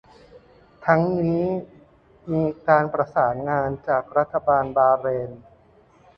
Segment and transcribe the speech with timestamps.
[0.85, 1.43] ทั้งนี้
[2.31, 5.31] มีการประสานงานจากรัฐบาลบาห์เรน